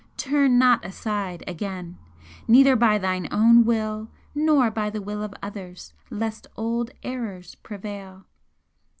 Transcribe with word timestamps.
Turn 0.17 0.57
not 0.57 0.83
aside 0.83 1.43
again, 1.45 1.99
neither 2.47 2.75
by 2.75 2.97
thine 2.97 3.27
own 3.29 3.63
will 3.65 4.07
nor 4.33 4.71
by 4.71 4.89
the 4.89 4.99
will 4.99 5.21
of 5.21 5.31
others, 5.43 5.93
lest 6.09 6.47
old 6.57 6.89
errors 7.03 7.53
prevail. 7.53 8.25